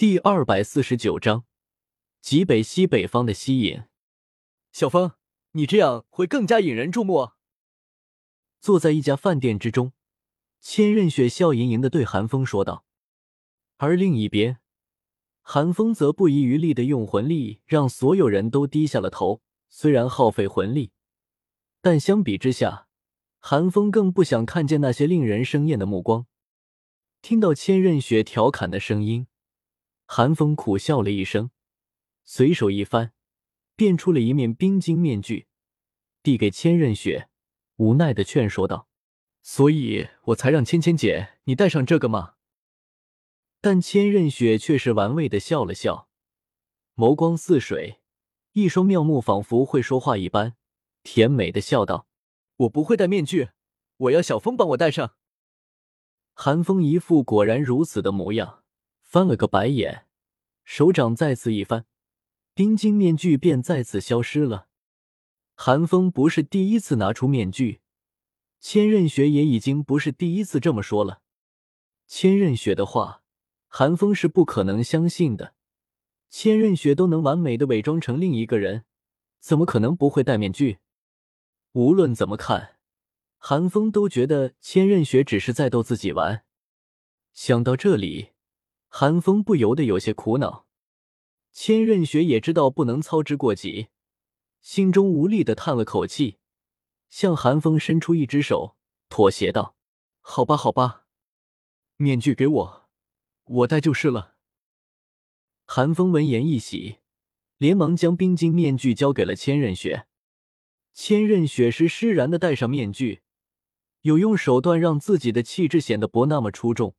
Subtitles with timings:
[0.00, 1.44] 第二百四十九章，
[2.22, 3.82] 极北西北方的吸引。
[4.72, 5.12] 小风，
[5.52, 7.32] 你这样会更加引人注目。
[8.62, 9.92] 坐在一家饭店之中，
[10.58, 12.86] 千仞雪笑盈盈的对韩风说道。
[13.76, 14.60] 而另一边，
[15.42, 19.42] 韩风则不遗余力的用魂力让所有人都低下了头。
[19.68, 20.92] 虽然耗费魂力，
[21.82, 22.88] 但相比之下，
[23.38, 26.24] 韩风更不想看见那些令人生厌的目光。
[27.20, 29.26] 听到千仞雪调侃的声音，
[30.12, 31.52] 韩风苦笑了一声，
[32.24, 33.12] 随手一翻，
[33.76, 35.46] 变出了一面冰晶面具，
[36.20, 37.28] 递给千仞雪，
[37.76, 38.88] 无奈的劝说道
[39.40, 42.34] ：“所以我才让芊芊姐你戴上这个吗？”
[43.62, 46.08] 但千仞雪却是玩味的笑了笑，
[46.96, 48.00] 眸光似水，
[48.54, 50.56] 一双妙目仿佛会说话一般，
[51.04, 52.08] 甜美的笑道
[52.66, 53.50] ：“我不会戴面具，
[53.96, 55.14] 我要小风帮我戴上。”
[56.34, 58.59] 韩风一副果然如此的模样，
[59.10, 60.06] 翻了个白眼，
[60.62, 61.84] 手掌再次一翻，
[62.54, 64.68] 冰晶面具便再次消失了。
[65.56, 67.80] 韩风不是第一次拿出面具，
[68.60, 71.22] 千仞雪也已经不是第一次这么说了。
[72.06, 73.24] 千仞雪的话，
[73.66, 75.54] 韩风是不可能相信的。
[76.28, 78.84] 千仞雪都能完美的伪装成另一个人，
[79.40, 80.78] 怎么可能不会戴面具？
[81.72, 82.76] 无论怎么看。
[83.38, 86.44] 韩风都觉得千仞雪只是在逗自己玩。
[87.32, 88.29] 想到这里，
[88.92, 90.66] 韩风不由得有些苦恼。
[91.52, 93.86] 千仞雪也知道不能操之过急，
[94.60, 96.38] 心中无力的叹了口气，
[97.08, 98.76] 向韩风伸出一只手，
[99.08, 99.76] 妥协道
[100.20, 101.06] ：“好吧，好吧，
[101.96, 102.88] 面具给我，
[103.44, 104.34] 我戴就是了。”
[105.66, 106.98] 韩风闻言一喜，
[107.58, 110.08] 连忙将冰晶面具交给了千仞雪。
[110.92, 113.22] 千仞雪是释然的戴上面具。
[114.02, 116.96] 有用手段让自己的气质显得不那么出众，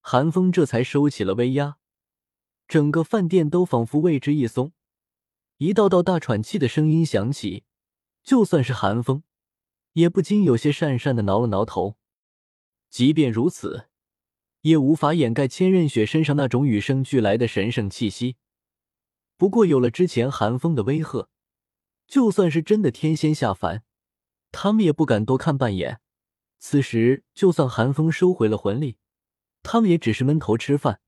[0.00, 1.76] 寒风这才收起了威压。
[2.66, 4.72] 整个饭店都仿佛为之一松，
[5.58, 7.64] 一道道大喘气的声音响起，
[8.22, 9.24] 就算是寒风，
[9.94, 11.96] 也不禁有些讪讪的挠了挠头。
[12.88, 13.88] 即便如此，
[14.60, 18.36] 也无法掩盖千仞雪身上那种与生俱来的神圣气息。
[19.36, 21.28] 不过有了之前寒风的威吓，
[22.06, 23.82] 就算是真的天仙下凡，
[24.52, 26.00] 他们也不敢多看半眼。
[26.58, 28.98] 此时，就算寒风收回了魂力，
[29.62, 31.00] 他们也只是闷头吃饭，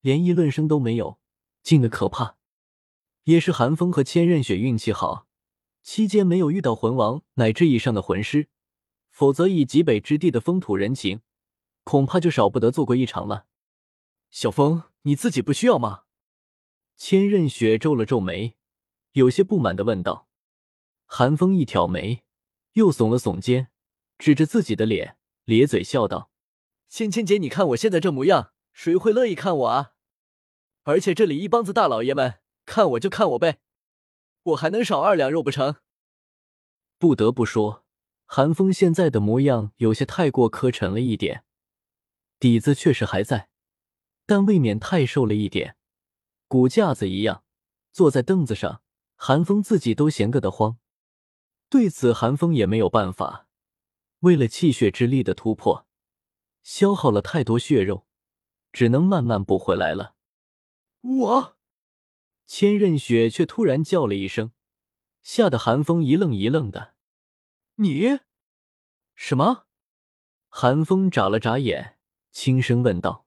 [0.00, 1.18] 连议论声都没有，
[1.62, 2.36] 静的可怕。
[3.24, 5.26] 也是寒风和千仞雪运气好，
[5.82, 8.48] 期间没有遇到魂王乃至以上的魂师，
[9.10, 11.20] 否则以极北之地的风土人情，
[11.84, 13.46] 恐怕就少不得做过一场了。
[14.30, 16.04] 小风，你自己不需要吗？
[16.96, 18.56] 千仞雪皱了皱眉，
[19.12, 20.28] 有些不满的问道。
[21.04, 22.24] 寒风一挑眉，
[22.72, 23.68] 又耸了耸肩。
[24.18, 26.30] 指着自己的脸，咧嘴笑道
[26.88, 29.92] ：“芊芊姐，你看我现在这模样，谁会乐意看我啊？
[30.84, 33.58] 而且这里一帮子大老爷们，看我就看我呗，
[34.42, 35.76] 我还能少二两肉不成？”
[36.98, 37.84] 不得不说，
[38.24, 41.44] 韩风现在的模样有些太过磕碜了一点，
[42.40, 43.50] 底子确实还在，
[44.24, 45.76] 但未免太瘦了一点，
[46.48, 47.44] 骨架子一样，
[47.92, 48.82] 坐在凳子上，
[49.14, 50.78] 韩风自己都嫌硌得慌。
[51.68, 53.46] 对此，韩风也没有办法。
[54.20, 55.86] 为了气血之力的突破，
[56.68, 58.06] 消耗了太多血肉，
[58.72, 60.14] 只能慢慢补回来了。
[61.00, 61.56] 我，
[62.46, 64.52] 千仞雪却突然叫了一声，
[65.22, 66.94] 吓得寒风一愣一愣的。
[67.76, 68.18] 你，
[69.14, 69.64] 什么？
[70.50, 71.96] 寒风眨了眨眼，
[72.32, 73.26] 轻声问道。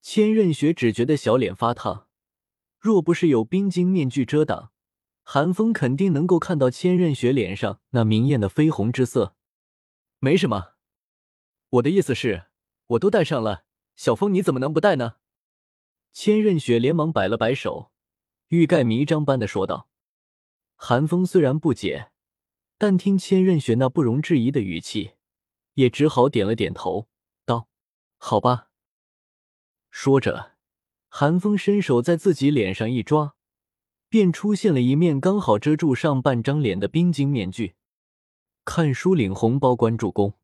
[0.00, 2.08] 千仞雪只觉得小脸发烫，
[2.80, 4.72] 若不是有冰晶面具遮挡，
[5.22, 9.36] 寒风肯定能够看到千仞雪脸上那明艳的绯红之色。
[10.18, 10.72] 没什么，
[11.68, 12.46] 我的意思是，
[12.88, 13.64] 我都戴上了，
[13.96, 15.16] 小风你怎么能不戴呢？
[16.12, 17.92] 千仞雪连忙摆了摆手，
[18.48, 19.88] 欲盖弥彰般的说道。
[20.74, 22.12] 寒风虽然不解，
[22.78, 25.12] 但听千仞雪那不容置疑的语气，
[25.74, 27.08] 也只好点了点头，
[27.44, 27.68] 道
[28.16, 28.70] ：“好吧。”
[29.90, 30.52] 说着，
[31.08, 33.34] 寒风伸手在自己脸上一抓，
[34.08, 37.74] 便出现了一面刚好遮住上半张脸的冰晶面具。
[38.64, 40.34] 看书领红包，关注公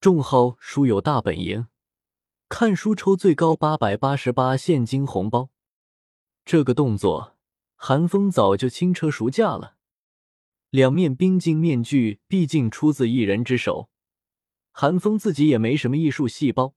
[0.00, 1.68] 众号“书友大本营”，
[2.48, 5.50] 看书抽最高八百八十八现金红包。
[6.44, 7.36] 这个动作，
[7.74, 9.76] 韩风早就轻车熟驾了。
[10.70, 13.88] 两面冰晶面具毕竟出自一人之手，
[14.72, 16.74] 韩风自己也没什么艺术细胞，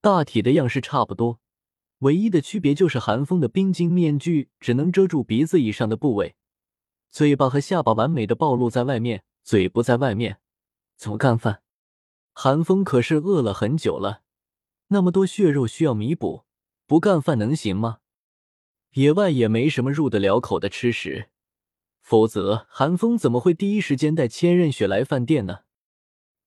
[0.00, 1.40] 大体的样式差不多，
[2.00, 6.36] 唯一的区别就是韩风的冰晶面具只能遮住鼻子以上的部位，
[7.10, 9.24] 嘴巴和下巴完美的暴露在外面。
[9.44, 10.38] 嘴不在外面，
[10.96, 11.62] 怎么干饭？
[12.32, 14.22] 韩风可是饿了很久了，
[14.92, 16.44] 那么多血肉需要弥补，
[16.86, 18.00] 不干饭能行吗？
[18.92, 21.30] 野外也没什么入得了口的吃食，
[22.02, 25.60] 否则韩风怎么会第一时间带千仞雪来饭店呢？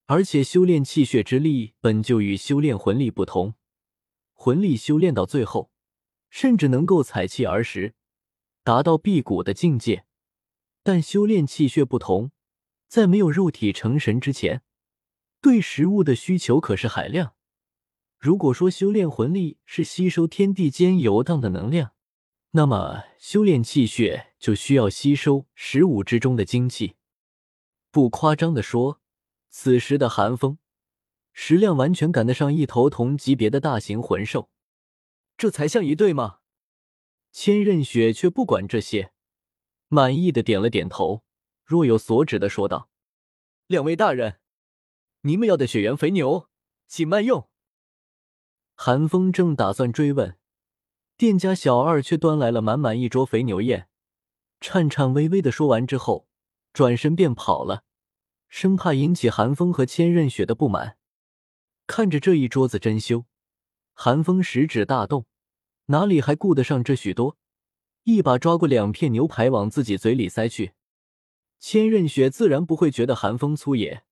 [0.05, 3.55] 而且修炼气血之力本就与修炼魂力不同，
[4.33, 5.71] 魂力修炼到最后，
[6.29, 7.95] 甚至能够采气而食，
[8.63, 10.05] 达到辟谷的境界。
[10.83, 12.29] 但修炼气血不同，
[12.87, 14.61] 在没有肉体成神之前，
[15.41, 17.33] 对食物的需求可是海量。
[18.25, 21.91] 如果说修炼魂力是吸收天地间游荡的能量，
[22.53, 26.95] 那么修炼气血就需要吸收食物之中的精气。
[27.91, 28.99] 不夸张的说。
[29.47, 30.57] 此时的寒风
[31.33, 34.49] 食量完全赶得上一头同级别的大型魂兽，
[35.37, 36.39] 这才像一对吗？
[37.31, 39.11] 千仞雪却不管这些，
[39.87, 41.23] 满意的点了点头，
[41.63, 42.89] 若有所指的说道
[43.67, 44.39] ：“两位大人，
[45.21, 46.49] 你们要的雪原肥牛，
[46.87, 47.47] 请慢用。”
[48.75, 50.37] 寒风正打算追问，
[51.17, 53.87] 店家小二却端来了满满一桌肥牛宴，
[54.59, 56.27] 颤颤巍巍的说完之后，
[56.73, 57.83] 转身便跑了。
[58.47, 60.97] 生怕引起寒风和千仞雪的不满，
[61.87, 63.25] 看着这一桌子珍馐，
[63.93, 65.25] 寒风食指大动，
[65.87, 67.37] 哪里还顾得上这许多，
[68.03, 70.73] 一把抓过两片牛排往自己嘴里塞去。
[71.59, 74.03] 千仞雪自然不会觉得寒风粗野，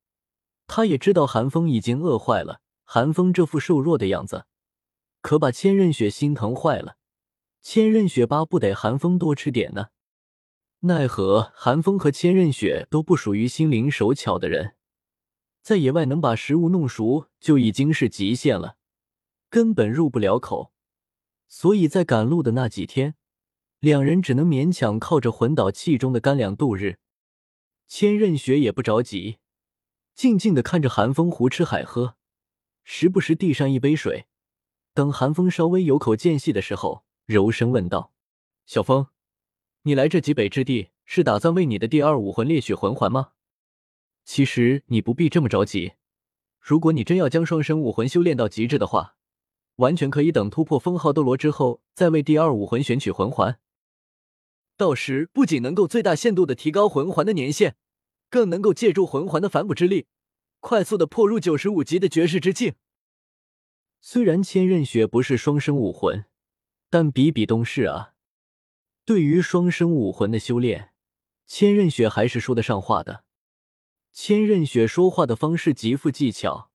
[0.68, 4.46] 他也知道寒风已经饿坏了，寒风这副瘦弱的样子，
[5.24, 6.98] 可把千仞雪心疼坏了。
[7.62, 9.88] 千仞雪巴不得寒风多吃点呢。
[10.82, 14.76] 奈何寒风和千仞雪都不属于心灵手巧的人，
[15.62, 18.76] 在野外能把食物弄熟就已经是极限了，
[19.50, 20.74] 根本入不了口。
[21.48, 23.16] 所以在赶路的那几天，
[23.80, 26.98] 两人只能勉强靠着魂导器中的干粮度日。
[27.88, 29.38] 千仞雪也不着急，
[30.14, 32.18] 静静的看着寒风胡吃海喝，
[32.84, 34.28] 时不时递上一杯水。
[34.94, 38.14] 等寒风稍微有口间隙的时候，柔声问道
[38.66, 39.08] ：“小风。”
[39.84, 43.32] 你来这极北之地是打算为你的第二武魂猎取魂环吗？
[44.24, 45.94] 其实你不必这么着急。
[46.60, 49.16] 如果你真要将双生武魂修炼到极致的话，
[49.78, 53.60] 完全可以等突破封号斗罗之后再为第二武魂选取魂环。
[54.78, 57.76] 到时不仅能够最大限度的提高魂环的年限，
[58.30, 60.06] 更能够借助魂环的反哺之力，
[60.62, 62.76] 快速的破入九十五级的绝世之境。
[64.06, 66.26] 虽然千仞雪不是双生武魂，
[66.90, 68.16] 但比比东是啊。
[69.06, 70.92] 对于双生武魂的修炼，
[71.48, 73.24] 千仞雪还是说得上话的。
[74.12, 76.70] 千仞雪说话的方式极富技巧，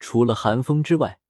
[0.00, 1.20] 除了寒风之外，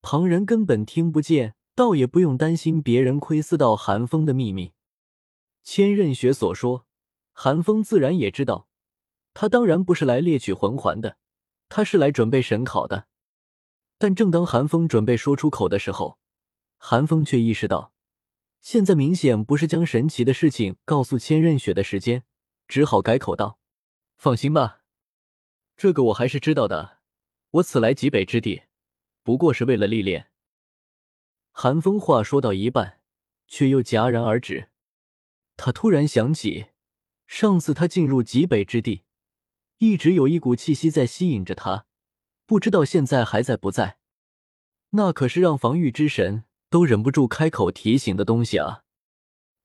[0.00, 4.72] 旁人根本听不见，倒也不用担心别人窥伺到寒风的秘密。
[5.62, 6.86] 千仞雪所说，
[7.34, 8.66] 寒风自然也知道。
[9.34, 11.18] 他当然不是来猎取魂环的，
[11.68, 13.08] 他是来准备神考的。
[13.98, 16.18] 但正当寒风准备说出口的时候，
[16.76, 17.92] 寒风却意识到。
[18.60, 22.24] 现在明显不是将神奇的事情告诉千仞雪的时间，
[22.66, 23.58] 只好改口道
[24.16, 24.80] ：“放心吧，
[25.76, 26.98] 这个我还是知道的。
[27.50, 28.62] 我此来极北之地，
[29.22, 30.30] 不过是为了历练。”
[31.52, 33.00] 寒风话说到一半，
[33.46, 34.70] 却又戛然而止。
[35.56, 36.68] 他突然想起，
[37.26, 39.04] 上次他进入极北之地，
[39.78, 41.86] 一直有一股气息在吸引着他，
[42.46, 43.98] 不知道现在还在不在。
[44.90, 46.44] 那可是让防御之神。
[46.74, 48.82] 都忍不住开口提醒的东西啊！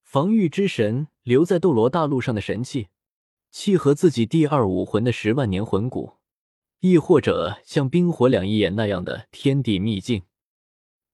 [0.03, 2.89] 防御之神留在斗罗大陆上的神器，
[3.49, 6.17] 契合自己第二武魂的十万年魂骨，
[6.81, 10.21] 亦或者像冰火两仪眼那样的天地秘境。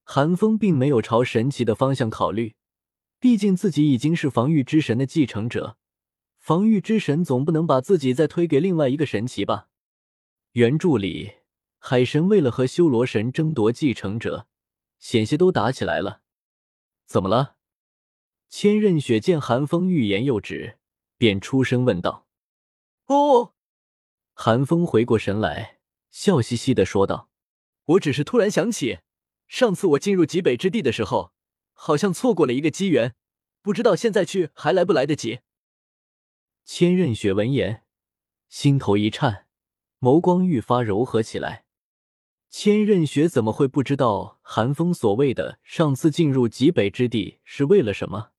[0.04, 2.56] 寒风并没有朝神奇的方向考虑，
[3.22, 5.78] 毕竟自己已经是防御之神的继承者，
[6.38, 9.70] 防御之神总不能把自己再推给另外一个神奇吧？
[10.52, 11.36] 原著里，
[11.88, 14.48] 海神为了和修罗神争夺继承者。
[14.98, 16.24] 险些都打起来了，
[17.06, 17.58] 怎么了？
[18.50, 20.80] 千仞雪见寒风欲言又止，
[21.16, 22.26] 便出声问道
[23.06, 23.54] ：“哦。”
[24.34, 25.78] 寒风回过神来，
[26.10, 27.30] 笑嘻嘻的说道
[27.86, 29.02] ：“我只是突然想起，
[29.48, 31.34] 上次我进入极北之地的时候，
[31.74, 33.14] 好像错过了一个机缘，
[33.62, 35.42] 不知道现在去还来不来得及。”
[36.66, 37.84] 千仞雪闻言，
[38.50, 39.46] 心头一颤，
[40.00, 41.65] 眸光愈发柔和起来。
[42.50, 48.32] 千仞雪怎么会不知道寒风所谓的上次进入极北之地是为了什么？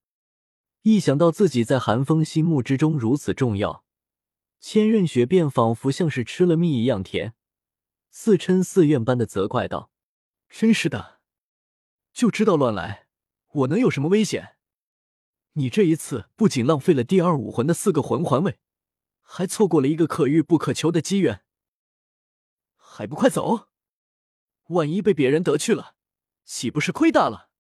[0.83, 3.85] 一想到自己在寒风心目之中如此重要，
[4.59, 7.35] 千仞雪便仿佛像是吃了蜜一样甜，
[8.11, 9.91] 似嗔似怨般的责怪道
[10.49, 11.21] ：“真是的，
[12.13, 13.09] 就知道乱来，
[13.53, 14.57] 我能有什么危险？
[15.55, 18.59] 你这一次不仅浪费了第二武魂的四个魂环位，
[19.21, 21.43] 还错过了一个可遇不可求的机缘，
[22.77, 23.69] 还不快走！”
[24.69, 25.95] 万一被别人得去了，
[26.45, 27.51] 岂不是亏大了？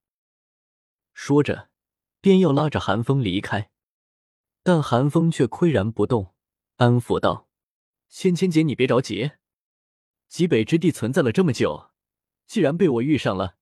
[1.12, 1.70] 说着，
[2.20, 3.70] 便要拉着韩风离开，
[4.62, 6.34] 但韩风却岿然不动，
[6.76, 7.48] 安抚道
[8.10, 9.32] ：“芊芊姐，你别着急，
[10.28, 11.92] 极北之地存在了这么久，
[12.46, 13.56] 既然被我遇上了，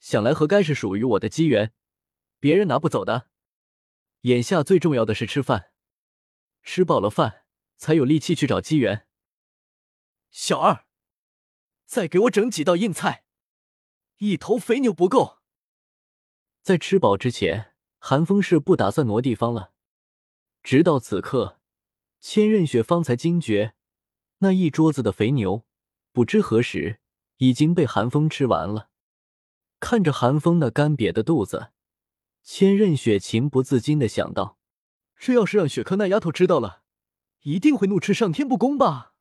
[0.00, 1.72] 想来何该是属于我的机缘，
[2.40, 3.28] 别人拿不走的。
[4.22, 5.70] 眼下最重要的是吃饭，
[6.62, 7.44] 吃饱了饭，
[7.76, 9.06] 才有力气去找机缘。
[10.30, 10.84] 小二，
[11.88, 13.24] 再给我整几道硬菜，
[14.18, 15.38] 一头肥牛不够。”
[16.62, 19.72] 在吃饱之前，韩风是不打算挪地方了。
[20.62, 21.58] 直到此刻，
[22.20, 23.74] 千仞雪方才惊觉，
[24.40, 25.64] 那一桌子的肥牛，
[26.12, 27.00] 不知何时
[27.38, 28.90] 已经被韩风吃完了。
[29.80, 31.70] 看着韩风那干瘪的肚子，
[32.42, 34.58] 千仞雪情不自禁的想到：
[35.16, 36.82] 这要是让雪珂那丫头知道了，
[37.44, 39.14] 一定会怒斥上天不公吧。